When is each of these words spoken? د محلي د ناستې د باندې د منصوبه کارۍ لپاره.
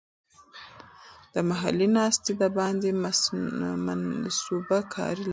د 1.33 1.35
محلي 1.49 1.87
د 1.91 1.93
ناستې 1.97 2.31
د 2.41 2.43
باندې 2.57 2.89
د 2.93 2.97
منصوبه 4.69 4.79
کارۍ 4.93 5.19
لپاره. 5.21 5.29